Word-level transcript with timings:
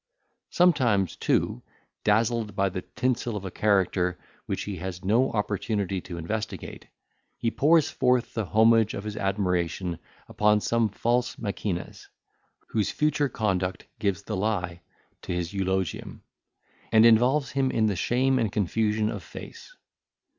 Sometimes 0.49 1.15
too, 1.15 1.61
dazzled 2.03 2.55
by 2.55 2.69
the 2.69 2.81
tinsel 2.81 3.35
of 3.37 3.45
a 3.45 3.51
character 3.51 4.17
which 4.47 4.63
he 4.63 4.77
has 4.77 5.05
no 5.05 5.31
opportunity 5.31 6.01
to 6.01 6.17
investigate, 6.17 6.87
he 7.37 7.51
pours 7.51 7.91
forth 7.91 8.33
the 8.33 8.45
homage 8.47 8.95
of 8.95 9.03
his 9.03 9.15
admiration 9.15 9.99
upon 10.27 10.59
some 10.59 10.89
false 10.89 11.37
Maecenas, 11.37 12.07
whose 12.69 12.89
future 12.89 13.29
conduct 13.29 13.85
gives 13.99 14.23
the 14.23 14.35
lie 14.35 14.81
to 15.21 15.33
his 15.35 15.53
eulogium, 15.53 16.23
and 16.91 17.05
involves 17.05 17.51
him 17.51 17.69
in 17.69 17.87
shame 17.93 18.39
and 18.39 18.51
confusion 18.51 19.07
of 19.11 19.21
face. 19.21 19.71